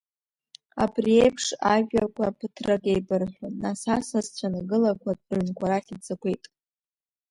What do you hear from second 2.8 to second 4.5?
еибырҳәон, нас асасцәа